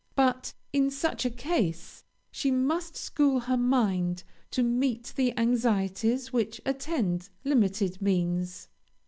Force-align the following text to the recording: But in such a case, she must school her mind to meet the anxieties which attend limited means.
But 0.15 0.55
in 0.73 0.89
such 0.89 1.25
a 1.25 1.29
case, 1.29 2.03
she 2.31 2.49
must 2.49 2.95
school 2.97 3.41
her 3.41 3.55
mind 3.55 4.23
to 4.49 4.63
meet 4.63 5.13
the 5.15 5.31
anxieties 5.37 6.33
which 6.33 6.59
attend 6.65 7.29
limited 7.43 8.01
means. 8.01 8.67